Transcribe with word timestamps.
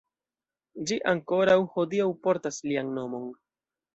Ĝi 0.91 0.95
ankoraŭ 1.11 1.57
hodiaŭ 1.75 2.09
portas 2.23 2.59
lian 2.71 2.93
nomon. 2.99 3.31